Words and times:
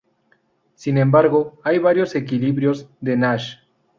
Sin 0.73 0.97
embargo, 0.97 1.59
hay 1.63 1.77
varios 1.77 2.15
equilibrios 2.15 2.89
de 3.01 3.17
Nash. 3.17 3.57